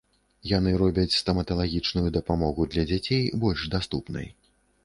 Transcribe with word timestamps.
Яны 0.51 0.71
робяць 0.81 1.17
стаматалагічную 1.17 2.09
дапамогу 2.17 2.67
для 2.73 2.89
дзяцей 2.93 3.21
больш 3.45 3.69
даступнай. 3.75 4.27